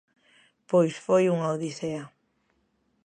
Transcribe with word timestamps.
Pois 0.69 0.93
foi 1.05 1.23
unha 1.35 1.51
odisea. 1.55 2.03